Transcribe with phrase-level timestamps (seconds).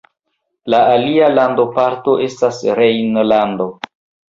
[0.73, 3.75] La alia landoparto estas Rejnlando.